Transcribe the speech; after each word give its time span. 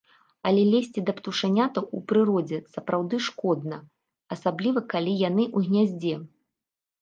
Але 0.51 0.61
лезці 0.75 1.01
да 1.09 1.13
птушанятаў 1.17 1.83
у 1.97 1.99
прыродзе 2.11 2.57
сапраўды 2.77 3.15
шкодна, 3.27 3.77
асабліва 4.37 4.79
калі 4.95 5.13
яны 5.29 5.43
ў 5.51 5.69
гняздзе. 5.69 6.15